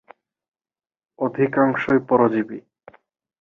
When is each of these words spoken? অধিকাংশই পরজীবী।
অধিকাংশই 1.19 1.99
পরজীবী। 2.09 2.59